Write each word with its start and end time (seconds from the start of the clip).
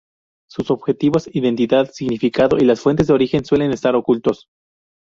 Sus 0.49 0.71
objetivos, 0.71 1.29
identidad, 1.31 1.91
significado 1.91 2.57
y 2.57 2.61
las 2.65 2.79
fuentes 2.81 3.05
de 3.05 3.13
origen 3.13 3.45
suelen 3.45 3.69
estar 3.71 3.95
ocultos. 3.95 4.47